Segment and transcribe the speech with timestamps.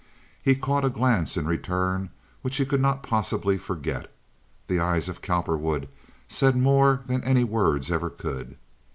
[0.41, 2.09] He caught a glance in return
[2.41, 4.11] which he could not possibly forget.
[4.65, 5.87] The eyes of Cowperwood
[6.27, 8.57] said more than any words ever could.